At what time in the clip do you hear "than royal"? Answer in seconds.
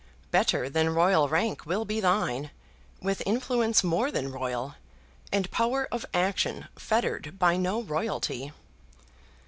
0.67-1.29, 4.09-4.73